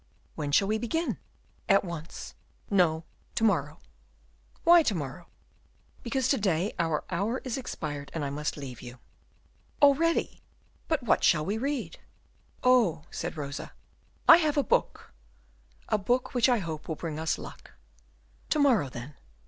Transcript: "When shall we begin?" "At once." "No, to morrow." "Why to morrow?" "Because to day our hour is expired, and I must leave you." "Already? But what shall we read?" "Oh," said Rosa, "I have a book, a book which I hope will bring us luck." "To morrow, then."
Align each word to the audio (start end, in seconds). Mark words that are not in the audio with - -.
"When 0.33 0.51
shall 0.51 0.67
we 0.67 0.79
begin?" 0.79 1.19
"At 1.69 1.83
once." 1.85 2.33
"No, 2.71 3.03
to 3.35 3.43
morrow." 3.43 3.77
"Why 4.63 4.81
to 4.81 4.95
morrow?" 4.95 5.27
"Because 6.01 6.27
to 6.29 6.39
day 6.39 6.73
our 6.79 7.03
hour 7.11 7.37
is 7.43 7.55
expired, 7.55 8.09
and 8.15 8.25
I 8.25 8.31
must 8.31 8.57
leave 8.57 8.81
you." 8.81 8.97
"Already? 9.79 10.41
But 10.87 11.03
what 11.03 11.23
shall 11.23 11.45
we 11.45 11.59
read?" 11.59 11.99
"Oh," 12.63 13.03
said 13.11 13.37
Rosa, 13.37 13.73
"I 14.27 14.37
have 14.37 14.57
a 14.57 14.63
book, 14.63 15.13
a 15.87 15.99
book 15.99 16.33
which 16.33 16.49
I 16.49 16.57
hope 16.57 16.87
will 16.87 16.95
bring 16.95 17.19
us 17.19 17.37
luck." 17.37 17.73
"To 18.49 18.57
morrow, 18.57 18.89
then." 18.89 19.13